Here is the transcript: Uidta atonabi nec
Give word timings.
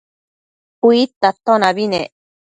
Uidta 0.87 1.27
atonabi 1.33 1.85
nec 1.91 2.11